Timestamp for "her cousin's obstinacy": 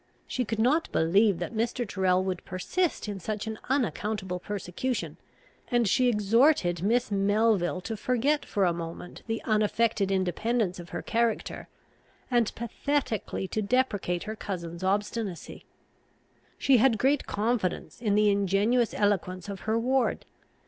14.23-15.65